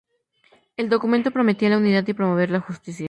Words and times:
El 0.77 0.89
documento 0.89 1.29
prometía 1.29 1.69
la 1.69 1.77
unidad 1.77 2.07
y 2.07 2.13
promover 2.13 2.49
la 2.49 2.59
justicia. 2.59 2.99